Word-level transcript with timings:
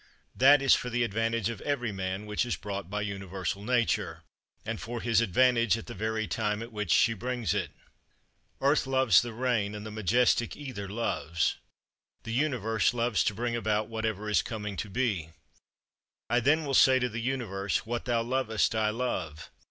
20. 0.33 0.33
That 0.39 0.61
is 0.63 0.73
for 0.73 0.89
the 0.89 1.03
advantage 1.03 1.47
of 1.51 1.61
every 1.61 1.91
man 1.91 2.25
which 2.25 2.43
is 2.43 2.55
brought 2.55 2.89
by 2.89 3.01
universal 3.03 3.63
Nature; 3.63 4.23
and 4.65 4.81
for 4.81 4.99
his 4.99 5.21
advantage 5.21 5.77
at 5.77 5.85
the 5.85 5.93
very 5.93 6.25
time 6.25 6.63
at 6.63 6.71
which 6.71 6.89
she 6.89 7.13
brings 7.13 7.53
it. 7.53 7.69
21. 8.57 8.71
"Earth 8.71 8.87
loves 8.87 9.21
the 9.21 9.31
rain;" 9.31 9.75
"and 9.75 9.85
the 9.85 9.91
majestic 9.91 10.55
Ether 10.55 10.89
loves." 10.89 11.57
The 12.23 12.33
Universe 12.33 12.95
loves 12.95 13.23
to 13.25 13.35
bring 13.35 13.55
about 13.55 13.89
whatever 13.89 14.27
is 14.27 14.41
coming 14.41 14.75
to 14.77 14.89
be. 14.89 15.29
I 16.31 16.39
then 16.39 16.65
will 16.65 16.73
say 16.73 16.97
to 16.97 17.07
the 17.07 17.21
Universe: 17.21 17.85
"What 17.85 18.05
thou 18.05 18.23
lovest 18.23 18.73
I 18.73 18.89
love." 18.89 19.51